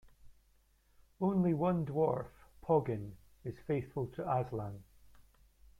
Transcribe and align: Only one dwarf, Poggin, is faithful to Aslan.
Only 1.19 1.53
one 1.53 1.85
dwarf, 1.85 2.25
Poggin, 2.63 3.11
is 3.43 3.59
faithful 3.67 4.07
to 4.15 4.23
Aslan. 4.27 4.81